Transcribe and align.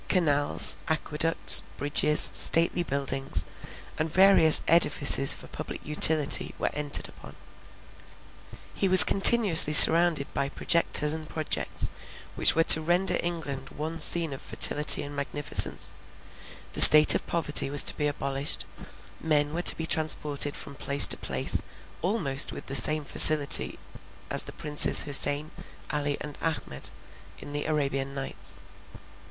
Canals, 0.09 0.77
aqueducts, 0.87 1.61
bridges, 1.77 2.31
stately 2.33 2.81
buildings, 2.81 3.43
and 3.99 4.11
various 4.11 4.63
edifices 4.67 5.35
for 5.35 5.45
public 5.45 5.85
utility, 5.85 6.55
were 6.57 6.71
entered 6.73 7.07
upon; 7.07 7.35
he 8.73 8.87
was 8.87 9.03
continually 9.03 9.73
surrounded 9.73 10.25
by 10.33 10.49
projectors 10.49 11.13
and 11.13 11.29
projects, 11.29 11.91
which 12.33 12.55
were 12.55 12.63
to 12.63 12.81
render 12.81 13.19
England 13.21 13.69
one 13.69 13.99
scene 13.99 14.33
of 14.33 14.41
fertility 14.41 15.03
and 15.03 15.15
magnificence; 15.15 15.93
the 16.73 16.81
state 16.81 17.13
of 17.13 17.27
poverty 17.27 17.69
was 17.69 17.83
to 17.83 17.95
be 17.95 18.07
abolished; 18.07 18.65
men 19.19 19.53
were 19.53 19.61
to 19.61 19.77
be 19.77 19.85
transported 19.85 20.57
from 20.57 20.73
place 20.73 21.05
to 21.05 21.15
place 21.17 21.61
almost 22.01 22.51
with 22.51 22.65
the 22.65 22.75
same 22.75 23.03
facility 23.05 23.77
as 24.31 24.45
the 24.45 24.51
Princes 24.53 25.03
Houssain, 25.03 25.51
Ali, 25.91 26.17
and 26.21 26.39
Ahmed, 26.41 26.89
in 27.37 27.51
the 27.53 27.65
Arabian 27.65 28.15
Nights. 28.15 28.57